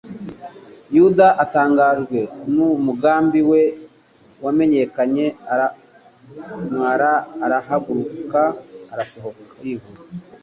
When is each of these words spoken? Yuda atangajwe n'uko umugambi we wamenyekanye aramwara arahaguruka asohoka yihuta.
Yuda 0.95 1.27
atangajwe 1.43 2.19
n'uko 2.53 2.75
umugambi 2.79 3.39
we 3.49 3.61
wamenyekanye 4.43 5.25
aramwara 5.53 7.11
arahaguruka 7.45 8.41
asohoka 9.03 9.43
yihuta. 9.65 10.01